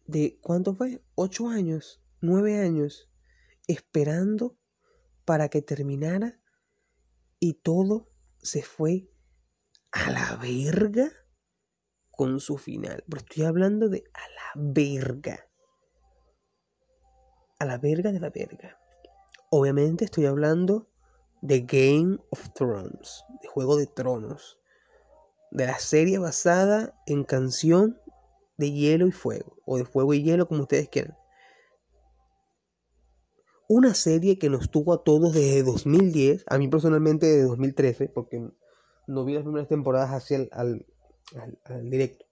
de, 0.05 0.39
¿cuánto 0.43 0.75
fue? 0.75 1.03
Ocho 1.15 1.49
años, 1.49 2.03
nueve 2.21 2.61
años, 2.61 3.09
esperando 3.67 4.59
para 5.25 5.49
que 5.49 5.63
terminara 5.63 6.39
y 7.41 7.55
todo 7.55 8.13
se 8.43 8.63
fue 8.63 9.11
a 9.91 10.11
la 10.11 10.37
verga 10.37 11.11
con 12.19 12.41
su 12.41 12.59
final. 12.59 13.05
Pero 13.09 13.21
estoy 13.21 13.45
hablando 13.45 13.89
de 13.89 14.03
a 14.13 14.29
la 14.29 14.73
verga. 14.73 15.47
A 17.61 17.65
la 17.65 17.79
verga 17.79 18.11
de 18.11 18.19
la 18.19 18.31
verga. 18.31 18.77
Obviamente 19.51 20.05
estoy 20.05 20.27
hablando 20.27 20.89
de 21.43 21.61
Game 21.61 22.19
of 22.31 22.53
Thrones, 22.55 23.25
de 23.41 23.47
Juego 23.47 23.77
de 23.77 23.87
Tronos, 23.87 24.59
de 25.53 25.67
la 25.67 25.79
serie 25.79 26.19
basada 26.19 27.01
en 27.07 27.23
canción 27.23 28.01
de 28.57 28.73
hielo 28.73 29.07
y 29.07 29.13
fuego, 29.13 29.57
o 29.65 29.79
de 29.79 29.85
fuego 29.85 30.13
y 30.13 30.25
hielo, 30.25 30.49
como 30.49 30.63
ustedes 30.63 30.89
quieran. 30.89 31.17
Una 33.69 33.95
serie 33.95 34.41
que 34.41 34.51
nos 34.51 34.73
tuvo 34.73 34.93
a 34.93 35.05
todos 35.05 35.35
desde 35.35 35.63
2010, 35.63 36.47
a 36.49 36.59
mí 36.59 36.67
personalmente 36.67 37.27
desde 37.27 37.45
2013, 37.45 38.09
porque 38.09 38.45
no 39.07 39.25
vi 39.25 39.35
las 39.35 39.45
primeras 39.45 39.69
temporadas 39.69 40.11
hacia 40.11 40.39
el, 40.39 40.49
al, 40.51 40.85
al 41.65 41.91
directo. 41.91 42.27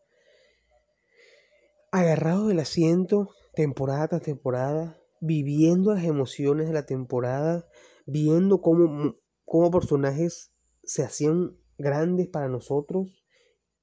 Agarrado 1.91 2.49
del 2.49 2.61
asiento, 2.61 3.31
temporada 3.55 4.09
tras 4.09 4.23
temporada, 4.23 4.99
viviendo 5.21 5.95
las 5.95 6.05
emociones 6.05 6.69
de 6.69 6.75
la 6.75 6.87
temporada, 6.87 7.67
viendo 8.07 8.61
cómo, 8.61 9.17
cómo 9.45 9.71
personajes 9.71 10.53
se 10.85 11.03
hacían 11.03 11.57
grandes 11.79 12.29
para 12.29 12.49
nosotros 12.49 13.25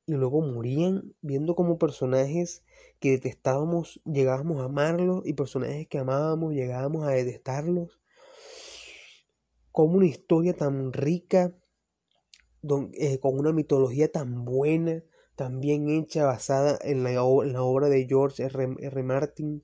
y 0.06 0.14
luego 0.14 0.42
morían, 0.42 1.16
viendo 1.22 1.56
cómo 1.56 1.78
personajes 1.78 2.64
que 3.00 3.12
detestábamos 3.12 4.02
llegábamos 4.06 4.62
a 4.62 4.66
amarlos 4.66 5.26
y 5.26 5.34
personajes 5.34 5.88
que 5.88 5.98
amábamos 5.98 6.54
llegábamos 6.54 7.08
a 7.08 7.12
detestarlos. 7.12 8.00
Como 9.72 9.96
una 9.96 10.06
historia 10.06 10.54
tan 10.54 10.94
rica, 10.94 11.56
eh, 12.94 13.20
con 13.20 13.38
una 13.38 13.52
mitología 13.52 14.12
tan 14.12 14.46
buena, 14.46 15.04
tan 15.36 15.60
bien 15.60 15.90
hecha, 15.90 16.26
basada 16.26 16.80
en 16.82 17.04
la, 17.04 17.24
obra 17.24 17.90
de 17.90 18.06
George 18.08 18.44
R. 18.44 18.76
R. 18.80 19.04
Martin, 19.04 19.64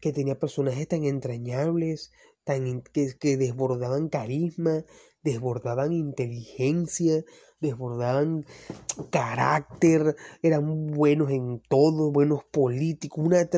que 0.00 0.12
tenía 0.12 0.38
personajes 0.38 0.88
tan 0.88 1.04
entrañables, 1.04 2.12
tan 2.44 2.82
que 2.82 3.36
desbordaban 3.36 4.08
carisma, 4.08 4.84
desbordaban 5.22 5.92
inteligencia, 5.92 7.24
desbordaban 7.60 8.46
carácter, 9.10 10.16
eran 10.42 10.92
buenos 10.92 11.30
en 11.30 11.60
todo, 11.68 12.10
buenos 12.10 12.44
políticos. 12.44 13.24
Una, 13.24 13.48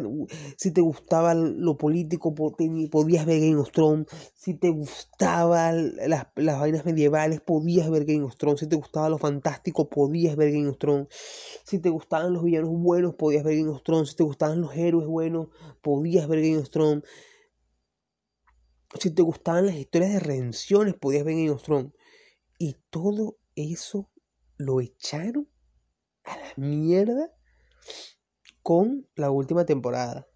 si 0.57 0.73
te 0.73 0.81
gustaba 0.81 1.35
lo 1.35 1.77
político, 1.77 2.35
podías 2.35 3.27
ver 3.27 3.41
Game 3.41 3.57
of 3.57 3.71
Thrones. 3.71 4.07
Si 4.35 4.55
te 4.55 4.71
gustaban 4.71 5.95
las, 6.09 6.27
las 6.35 6.61
vainas 6.61 6.85
medievales, 6.85 7.41
podías 7.41 7.89
ver 7.91 8.05
Game 8.05 8.25
of 8.25 8.37
Thrones. 8.37 8.61
Si 8.61 8.67
te 8.67 8.77
gustaba 8.77 9.09
lo 9.09 9.19
fantástico, 9.19 9.89
podías 9.89 10.37
ver 10.37 10.53
Game 10.53 10.69
of 10.69 10.79
Thrones. 10.79 11.09
Si 11.65 11.79
te 11.79 11.89
gustaban 11.89 12.33
los 12.33 12.43
villanos 12.43 12.71
buenos, 12.71 13.15
podías 13.15 13.45
ver 13.45 13.57
Game 13.57 13.71
of 13.71 13.83
Thrones. 13.83 14.11
Si 14.11 14.17
te 14.17 14.25
gustaban 14.25 14.61
los 14.61 14.75
héroes 14.75 15.07
buenos, 15.07 15.49
podías 15.81 16.27
ver 16.27 16.43
Game 16.43 16.59
of 16.59 16.71
Thrones. 16.71 17.05
Si 18.99 19.11
te 19.11 19.23
gustaban 19.23 19.67
las 19.67 19.77
historias 19.77 20.13
de 20.13 20.21
redenciones, 20.21 20.95
podías 20.95 21.25
ver 21.25 21.35
Game 21.35 21.51
of. 21.51 21.63
Y 22.59 22.77
todo 22.91 23.39
eso 23.57 24.11
lo 24.57 24.81
echaron 24.81 25.49
a 26.25 26.37
la 26.37 26.53
mierda 26.57 27.33
con 28.63 29.09
la 29.15 29.31
última 29.31 29.65
temporada. 29.67 30.29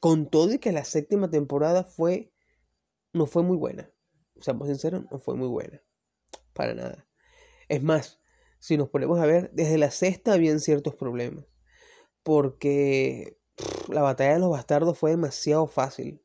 Con 0.00 0.28
todo 0.28 0.52
y 0.52 0.58
que 0.58 0.72
la 0.72 0.84
séptima 0.84 1.30
temporada 1.30 1.84
fue 1.84 2.32
no 3.12 3.26
fue 3.26 3.42
muy 3.42 3.56
buena. 3.56 3.90
Seamos 4.40 4.68
sinceros, 4.68 5.04
no 5.10 5.18
fue 5.18 5.34
muy 5.34 5.48
buena. 5.48 5.82
Para 6.52 6.74
nada. 6.74 7.06
Es 7.68 7.82
más, 7.82 8.20
si 8.58 8.76
nos 8.76 8.88
ponemos 8.88 9.20
a 9.20 9.26
ver, 9.26 9.50
desde 9.52 9.78
la 9.78 9.90
sexta 9.90 10.32
habían 10.32 10.60
ciertos 10.60 10.94
problemas. 10.94 11.46
Porque 12.22 13.38
la 13.88 14.02
batalla 14.02 14.34
de 14.34 14.40
los 14.40 14.50
bastardos 14.50 14.98
fue 14.98 15.10
demasiado 15.10 15.66
fácil. 15.66 16.21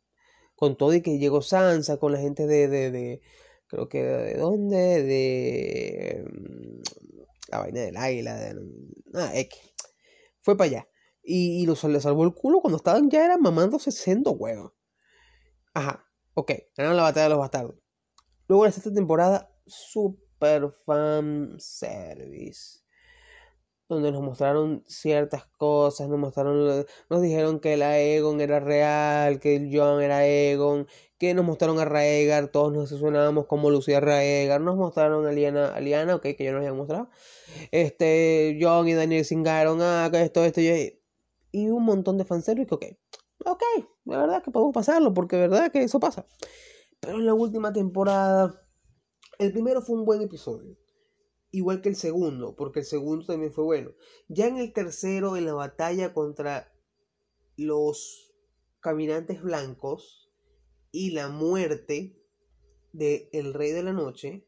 Con 0.57 0.75
todo 0.75 0.93
y 0.93 1.01
que 1.01 1.17
llegó 1.19 1.41
Sansa, 1.41 1.97
con 1.97 2.11
la 2.11 2.19
gente 2.19 2.45
de, 2.45 2.67
de 2.67 3.21
creo 3.67 3.87
que 3.87 4.03
de 4.03 4.37
dónde, 4.37 5.03
de 5.03 6.25
mm, 6.29 6.81
la 7.51 7.59
vaina 7.59 7.81
del 7.81 7.95
águila, 7.95 8.35
de, 8.35 8.55
ah, 9.13 9.31
X. 9.33 9.59
Fue 10.41 10.57
para 10.57 10.69
allá. 10.69 10.89
Y, 11.23 11.65
los, 11.65 11.83
le 11.83 12.01
salvó 12.01 12.23
el 12.23 12.33
culo 12.33 12.61
cuando 12.61 12.77
estaban 12.77 13.09
ya 13.09 13.25
eran 13.25 13.41
mamándose 13.41 13.91
siendo 13.91 14.31
huevos. 14.31 14.73
Ajá, 15.73 16.05
ok, 16.33 16.51
ganaron 16.75 16.97
la 16.97 17.03
batalla 17.03 17.25
de 17.25 17.29
los 17.29 17.39
bastardos. 17.39 17.75
Luego 18.47 18.65
en 18.65 18.69
esta 18.69 18.93
temporada, 18.93 19.53
super 19.65 20.73
fan 20.85 21.55
service 21.59 22.87
donde 23.89 24.12
nos 24.12 24.22
mostraron 24.22 24.84
ciertas 24.86 25.46
cosas, 25.58 26.10
nos 26.10 26.20
mostraron, 26.20 26.86
nos 27.10 27.22
dijeron 27.22 27.60
que 27.60 27.77
la 27.77 28.00
Egon 28.00 28.41
era 28.41 28.60
real, 28.60 29.39
que 29.39 29.56
el 29.56 29.70
John 29.74 30.01
era 30.01 30.27
Egon, 30.27 30.88
que 31.17 31.34
nos 31.34 31.46
mostraron 31.46 31.79
a 31.79 31.86
Raegar, 31.86 32.50
todos 32.50 32.74
nos 32.74 32.89
sonábamos 32.89 33.46
como 33.46 33.70
Lucía 33.70 34.00
Raegar, 34.00 34.62
nos 34.62 34.75
mostraron 34.75 35.25
a 35.25 35.32
Liana, 35.32 35.74
a 35.74 35.79
Liana, 35.79 36.15
ok, 36.15 36.22
que 36.22 36.44
ya 36.44 36.51
nos 36.51 36.60
habían 36.60 36.77
mostrado, 36.77 37.10
este, 37.72 38.58
John 38.62 38.88
y 38.88 38.94
Daniel 38.94 39.25
Singaron, 39.25 39.79
ah, 39.82 40.10
esto, 40.13 40.44
esto, 40.44 40.62
y, 40.62 41.00
y 41.51 41.70
un 41.70 41.84
montón 41.84 42.17
de 42.17 42.25
fanservice, 42.25 42.74
ok, 42.74 42.86
ok, 43.46 43.63
la 44.06 44.17
verdad 44.20 44.44
que 44.44 44.51
podemos 44.51 44.74
pasarlo, 44.74 45.13
porque 45.13 45.38
verdad 45.38 45.72
que 45.72 45.84
eso 45.84 46.00
pasa. 46.00 46.25
Pero 47.00 47.20
en 47.20 47.25
la 47.25 47.34
última 47.34 47.72
temporada, 47.72 48.62
el 49.39 49.51
primero 49.53 49.82
fue 49.82 49.96
un 49.96 50.06
buen 50.06 50.22
episodio 50.22 50.75
igual 51.51 51.82
que 51.82 51.89
el 51.89 51.96
segundo, 51.96 52.56
porque 52.56 52.80
el 52.80 52.86
segundo 52.86 53.25
también 53.25 53.54
fue 53.54 53.63
bueno. 53.63 53.92
Ya 54.27 54.48
en 54.48 54.58
el 54.58 54.74
tercero, 54.74 55.38
en 55.38 55.46
la 55.46 55.54
batalla 55.54 56.13
contra 56.13 56.74
los 57.56 58.34
caminantes 58.80 59.42
blancos 59.42 60.32
y 60.92 61.12
la 61.12 61.30
muerte 61.30 62.16
de 62.94 63.30
el 63.34 63.54
rey 63.54 63.72
de 63.72 63.84
la 63.84 63.94
noche, 63.94 64.48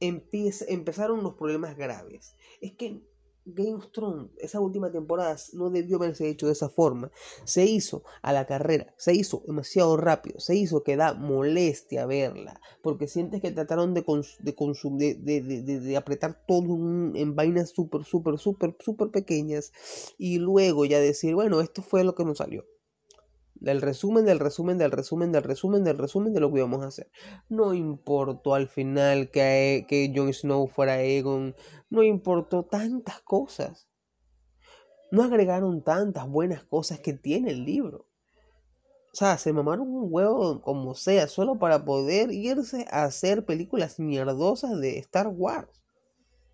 empezaron 0.00 1.22
los 1.22 1.34
problemas 1.34 1.76
graves. 1.76 2.34
Es 2.60 2.72
que 2.72 3.02
Game 3.46 3.74
of 3.74 3.90
Thrones, 3.92 4.30
esa 4.38 4.60
última 4.60 4.90
temporada, 4.90 5.36
no 5.52 5.70
debió 5.70 5.96
haberse 5.96 6.28
hecho 6.28 6.46
de 6.46 6.52
esa 6.52 6.68
forma. 6.68 7.10
Se 7.44 7.64
hizo 7.66 8.02
a 8.22 8.32
la 8.32 8.46
carrera, 8.46 8.94
se 8.96 9.14
hizo 9.14 9.42
demasiado 9.46 9.96
rápido, 9.96 10.40
se 10.40 10.56
hizo 10.56 10.82
que 10.82 10.96
da 10.96 11.14
molestia 11.14 12.06
verla, 12.06 12.60
porque 12.82 13.06
sientes 13.06 13.40
que 13.42 13.50
trataron 13.50 13.92
de, 13.94 14.02
de, 14.02 15.40
de, 15.42 15.80
de, 15.80 15.96
apretar 15.96 16.44
todo 16.46 16.74
en 17.14 17.34
vainas 17.36 17.70
súper, 17.70 18.04
súper, 18.04 18.38
súper, 18.38 18.76
súper 18.80 19.10
pequeñas 19.10 19.72
y 20.18 20.38
luego 20.38 20.84
ya 20.84 20.98
decir, 20.98 21.34
bueno, 21.34 21.60
esto 21.60 21.82
fue 21.82 22.04
lo 22.04 22.14
que 22.14 22.24
nos 22.24 22.38
salió 22.38 22.64
del 23.64 23.80
resumen, 23.80 24.24
del 24.26 24.38
resumen, 24.38 24.78
del 24.78 24.92
resumen, 24.92 25.32
del 25.32 25.42
resumen, 25.42 25.84
del 25.84 25.98
resumen 25.98 26.32
de 26.34 26.40
lo 26.40 26.52
que 26.52 26.58
íbamos 26.58 26.82
a 26.82 26.88
hacer. 26.88 27.10
No 27.48 27.74
importó 27.74 28.54
al 28.54 28.68
final 28.68 29.30
que, 29.30 29.86
que 29.88 30.12
Jon 30.14 30.32
Snow 30.32 30.68
fuera 30.68 31.02
Egon, 31.02 31.56
no 31.90 32.02
importó 32.02 32.64
tantas 32.64 33.20
cosas. 33.22 33.88
No 35.10 35.22
agregaron 35.22 35.82
tantas 35.82 36.28
buenas 36.28 36.64
cosas 36.64 37.00
que 37.00 37.14
tiene 37.14 37.50
el 37.50 37.64
libro. 37.64 38.08
O 39.12 39.16
sea, 39.16 39.38
se 39.38 39.52
mamaron 39.52 39.88
un 39.88 40.08
huevo 40.10 40.60
como 40.60 40.94
sea, 40.94 41.28
solo 41.28 41.58
para 41.58 41.84
poder 41.84 42.32
irse 42.32 42.86
a 42.90 43.04
hacer 43.04 43.46
películas 43.46 44.00
mierdosas 44.00 44.78
de 44.80 44.98
Star 44.98 45.28
Wars 45.28 45.83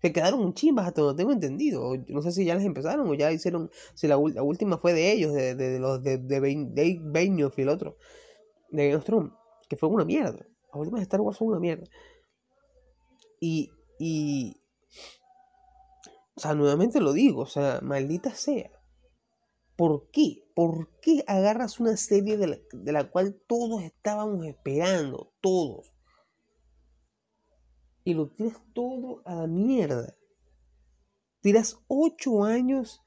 que 0.01 0.11
quedaron 0.11 0.53
chimbas 0.53 0.87
hasta 0.87 1.01
donde 1.01 1.21
tengo 1.21 1.31
entendido. 1.31 1.93
No 2.07 2.21
sé 2.21 2.31
si 2.31 2.43
ya 2.43 2.55
las 2.55 2.63
empezaron 2.63 3.07
o 3.07 3.13
ya 3.13 3.31
hicieron, 3.31 3.69
si 3.93 4.07
la, 4.07 4.17
última 4.17 4.77
fue 4.79 4.93
de 4.93 5.11
ellos, 5.11 5.33
de, 5.33 5.55
de, 5.55 5.79
los 5.79 6.01
de, 6.01 6.17
de 6.17 6.99
Benioff 7.01 7.57
y 7.59 7.61
el 7.61 7.69
otro, 7.69 7.97
de 8.71 8.85
Game 8.85 8.95
of 8.95 9.05
Thrones, 9.05 9.31
que 9.69 9.77
fue 9.77 9.89
una 9.89 10.05
mierda. 10.05 10.45
Las 10.73 10.75
últimas 10.75 11.01
de 11.01 11.03
Star 11.03 11.21
Wars 11.21 11.37
son 11.37 11.49
una 11.49 11.59
mierda. 11.59 11.85
Y, 13.39 13.71
y, 13.99 14.57
o 16.35 16.39
sea, 16.39 16.55
nuevamente 16.55 16.99
lo 16.99 17.13
digo, 17.13 17.41
o 17.43 17.47
sea, 17.47 17.79
maldita 17.81 18.33
sea. 18.33 18.71
¿Por 19.75 20.09
qué? 20.11 20.43
¿Por 20.55 20.89
qué 20.99 21.23
agarras 21.27 21.79
una 21.79 21.95
serie 21.97 22.37
de 22.37 22.47
la, 22.47 22.57
de 22.71 22.91
la 22.91 23.09
cual 23.09 23.39
todos 23.47 23.83
estábamos 23.83 24.45
esperando? 24.45 25.33
Todos. 25.41 25.91
Y 28.03 28.13
lo 28.13 28.29
tiras 28.29 28.61
todo 28.73 29.21
a 29.25 29.35
la 29.35 29.47
mierda. 29.47 30.15
Tiras 31.41 31.79
ocho 31.87 32.43
años 32.43 33.01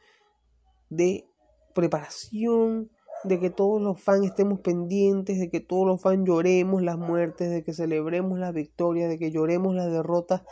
de 0.89 1.29
preparación, 1.75 2.91
de 3.25 3.41
que 3.41 3.51
todos 3.51 3.81
los 3.81 4.01
fans 4.01 4.27
estemos 4.27 4.61
pendientes, 4.61 5.39
de 5.39 5.51
que 5.51 5.61
todos 5.61 5.87
los 5.87 6.01
fans 6.01 6.27
lloremos 6.27 6.83
las 6.83 6.99
muertes, 6.99 7.51
de 7.51 7.65
que 7.65 7.73
celebremos 7.73 8.39
las 8.39 8.53
victorias, 8.53 9.09
de 9.09 9.19
que 9.19 9.33
lloremos 9.33 9.75
las 9.75 9.91
derrotas, 9.91 10.43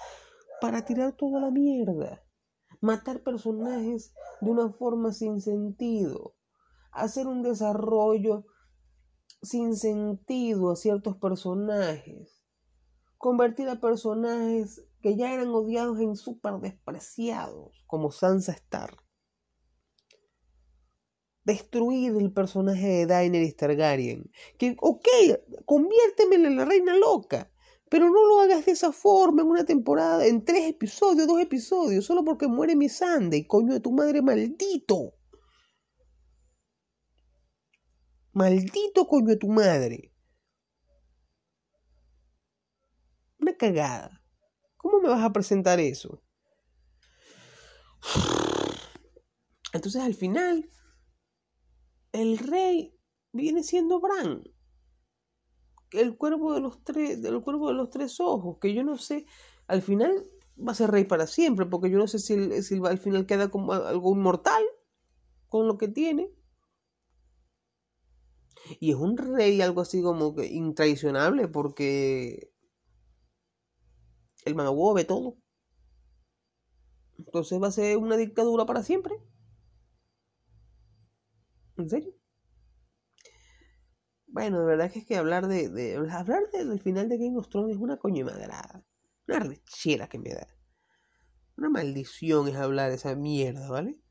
para 0.60 0.84
tirar 0.84 1.12
toda 1.12 1.40
la 1.40 1.50
mierda. 1.50 2.24
Matar 2.80 3.22
personajes 3.22 4.14
de 4.40 4.50
una 4.50 4.72
forma 4.72 5.12
sin 5.12 5.40
sentido. 5.40 6.34
Hacer 6.92 7.26
un 7.26 7.42
desarrollo 7.42 8.44
sin 9.42 9.76
sentido 9.76 10.70
a 10.70 10.76
ciertos 10.76 11.16
personajes. 11.16 12.41
Convertir 13.22 13.68
a 13.68 13.78
personajes 13.78 14.84
que 15.00 15.14
ya 15.16 15.32
eran 15.32 15.50
odiados 15.50 16.00
en 16.00 16.16
súper 16.16 16.54
despreciados, 16.54 17.84
como 17.86 18.10
Sansa 18.10 18.50
Stark 18.50 18.98
destruir 21.44 22.16
el 22.16 22.32
personaje 22.32 22.88
de 22.88 23.06
Daenerys 23.06 23.56
Targaryen. 23.56 24.28
Que, 24.58 24.76
ok, 24.80 25.06
conviérteme 25.64 26.34
en 26.34 26.56
la 26.56 26.64
reina 26.64 26.96
loca, 26.96 27.48
pero 27.88 28.06
no 28.10 28.26
lo 28.26 28.40
hagas 28.40 28.66
de 28.66 28.72
esa 28.72 28.90
forma 28.90 29.42
en 29.42 29.48
una 29.48 29.64
temporada, 29.64 30.26
en 30.26 30.44
tres 30.44 30.68
episodios, 30.68 31.28
dos 31.28 31.40
episodios, 31.40 32.04
solo 32.04 32.24
porque 32.24 32.48
muere 32.48 32.74
mi 32.74 32.86
y 32.86 33.46
coño 33.46 33.72
de 33.72 33.80
tu 33.80 33.92
madre 33.92 34.20
maldito. 34.20 35.14
Maldito 38.32 39.06
coño 39.06 39.28
de 39.28 39.36
tu 39.36 39.48
madre. 39.48 40.11
Una 43.42 43.56
cagada. 43.56 44.22
¿Cómo 44.76 45.00
me 45.00 45.08
vas 45.08 45.24
a 45.24 45.32
presentar 45.32 45.80
eso? 45.80 46.22
Entonces 49.72 50.00
al 50.00 50.14
final 50.14 50.70
el 52.12 52.38
rey 52.38 52.96
viene 53.32 53.64
siendo 53.64 54.00
Bran. 54.00 54.44
El 55.90 56.16
cuervo 56.16 56.54
de 56.54 56.60
los 56.60 56.84
tres, 56.84 57.18
cuervo 57.42 57.68
de 57.68 57.74
los 57.74 57.90
tres 57.90 58.20
ojos, 58.20 58.58
que 58.60 58.74
yo 58.74 58.84
no 58.84 58.96
sé, 58.96 59.26
al 59.66 59.82
final 59.82 60.24
va 60.56 60.72
a 60.72 60.76
ser 60.76 60.90
rey 60.90 61.04
para 61.04 61.26
siempre, 61.26 61.66
porque 61.66 61.90
yo 61.90 61.98
no 61.98 62.06
sé 62.06 62.20
si, 62.20 62.34
al 62.84 62.98
final 62.98 63.26
queda 63.26 63.50
como 63.50 63.72
algo 63.72 64.14
inmortal 64.14 64.62
con 65.48 65.66
lo 65.66 65.78
que 65.78 65.88
tiene. 65.88 66.30
Y 68.78 68.92
es 68.92 68.96
un 68.96 69.16
rey 69.16 69.60
algo 69.60 69.80
así 69.80 70.00
como 70.00 70.34
que 70.34 70.46
intraicionable, 70.46 71.48
porque 71.48 72.51
el 74.44 74.54
mago 74.54 74.94
ve 74.94 75.04
todo. 75.04 75.36
Entonces 77.18 77.60
va 77.62 77.68
a 77.68 77.72
ser 77.72 77.96
una 77.96 78.16
dictadura 78.16 78.66
para 78.66 78.82
siempre. 78.82 79.14
¿En 81.76 81.88
serio? 81.88 82.14
Bueno, 84.26 84.60
de 84.60 84.66
verdad 84.66 84.90
que 84.90 85.00
es 85.00 85.06
que 85.06 85.16
hablar 85.16 85.46
de, 85.46 85.68
de 85.68 85.96
hablar 86.10 86.50
del 86.52 86.80
final 86.80 87.08
de 87.08 87.18
Game 87.18 87.38
of 87.38 87.48
Thrones 87.48 87.76
es 87.76 87.80
una 87.80 87.98
coño 87.98 88.24
madrada. 88.24 88.84
Una 89.28 89.38
rechera 89.40 90.08
que 90.08 90.18
me 90.18 90.30
da. 90.30 90.46
Una 91.56 91.70
maldición 91.70 92.48
es 92.48 92.56
hablar 92.56 92.90
de 92.90 92.96
esa 92.96 93.14
mierda, 93.14 93.70
¿vale? 93.70 94.01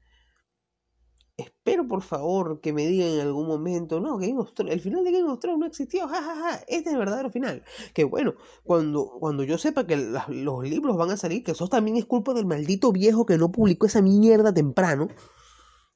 Espero 1.37 1.87
por 1.87 2.01
favor 2.01 2.61
que 2.61 2.73
me 2.73 2.85
digan 2.85 3.09
en 3.09 3.21
algún 3.21 3.47
momento, 3.47 3.99
no, 3.99 4.17
Game 4.17 4.37
of 4.37 4.53
Thrones, 4.53 4.73
el 4.73 4.81
final 4.81 5.03
de 5.03 5.11
Game 5.11 5.29
of 5.29 5.39
Thrones 5.39 5.59
no 5.59 5.65
existió, 5.65 6.07
jajaja, 6.07 6.35
ja, 6.35 6.51
ja, 6.51 6.55
este 6.67 6.89
es 6.89 6.93
el 6.93 6.97
verdadero 6.97 7.31
final. 7.31 7.63
Que 7.93 8.03
bueno, 8.03 8.35
cuando, 8.63 9.17
cuando 9.19 9.43
yo 9.43 9.57
sepa 9.57 9.87
que 9.87 9.95
los 9.95 10.63
libros 10.63 10.97
van 10.97 11.11
a 11.11 11.17
salir, 11.17 11.43
que 11.43 11.51
eso 11.51 11.67
también 11.67 11.97
es 11.97 12.05
culpa 12.05 12.33
del 12.33 12.45
maldito 12.45 12.91
viejo 12.91 13.25
que 13.25 13.37
no 13.37 13.51
publicó 13.51 13.87
esa 13.87 14.01
mierda 14.01 14.53
temprano, 14.53 15.07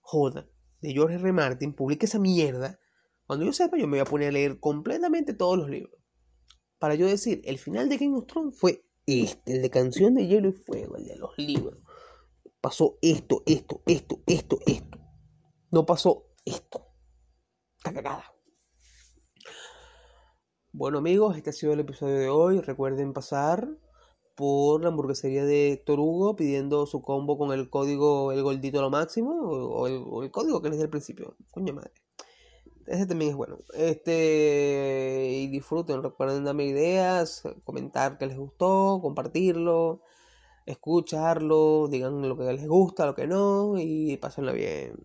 joda 0.02 0.48
de 0.82 0.93
George 0.93 1.15
R. 1.15 1.34
Martin, 1.34 1.74
publique 1.74 2.06
esa 2.06 2.19
mierda, 2.19 2.80
cuando 3.26 3.45
yo 3.45 3.54
sepa, 3.54 3.78
yo 3.78 3.88
me 3.88 3.98
voy 3.98 4.00
a 4.00 4.06
poner 4.06 4.30
a 4.30 4.32
leer 4.32 4.60
completamente 4.60 5.34
todos 5.34 5.58
los 5.58 5.69
libros. 5.69 6.00
Para 6.78 6.95
yo 6.95 7.08
decir, 7.08 7.41
el 7.45 7.58
final 7.58 7.89
de 7.89 7.98
Game 7.98 8.15
of 8.15 8.28
Thrones 8.28 8.58
fue 8.58 8.86
este, 9.08 9.56
el 9.56 9.62
de 9.62 9.69
Canción 9.69 10.13
de 10.13 10.28
Hielo 10.28 10.50
y 10.50 10.54
Fuego, 10.54 10.98
el 10.98 11.06
de 11.06 11.17
los 11.17 11.38
libros. 11.38 11.80
Pasó 12.62 12.98
esto, 13.02 13.41
esto, 13.45 13.82
esto, 13.86 14.21
esto, 14.28 14.60
esto. 14.65 15.05
No 15.76 15.86
pasó 15.86 16.28
esto. 16.46 16.88
Está 17.76 17.92
cagada. 17.92 18.34
Bueno 20.72 21.00
amigos, 21.00 21.36
este 21.36 21.50
ha 21.50 21.54
sido 21.54 21.74
el 21.74 21.82
episodio 21.82 22.16
de 22.16 22.30
hoy. 22.30 22.62
Recuerden 22.62 23.12
pasar 23.12 23.68
por 24.36 24.82
la 24.82 24.88
hamburguesería 24.88 25.44
de 25.44 25.74
Héctor 25.74 26.00
Hugo 26.00 26.38
pidiendo 26.38 26.86
su 26.86 27.02
combo 27.02 27.38
con 27.38 27.52
el 27.52 27.70
código 27.70 28.32
el 28.32 28.42
goldito 28.42 28.82
lo 28.82 28.90
máximo 28.90 29.34
o 29.34 30.24
el, 30.24 30.32
código 30.32 30.62
que 30.62 30.70
les 30.70 30.80
el 30.80 30.90
principio. 30.90 31.36
Coño 31.52 31.74
madre. 31.74 31.92
Ese 32.88 33.06
también 33.06 33.32
es 33.32 33.36
bueno. 33.36 33.58
Este 33.74 35.28
y 35.30 35.48
disfruten, 35.48 36.02
recuerden 36.04 36.46
darme 36.46 36.68
ideas, 36.68 37.44
comentar 37.66 38.18
que 38.18 38.28
les 38.28 38.38
gustó, 38.38 39.00
compartirlo, 39.02 40.04
escucharlo, 40.66 41.90
digan 41.90 42.30
lo 42.30 42.38
que 42.38 42.46
les 42.46 42.66
gusta, 42.66 43.06
lo 43.08 43.14
que 43.14 43.28
no 43.28 43.78
y 43.78 44.16
pásenla 44.16 44.54
bien. 44.54 44.96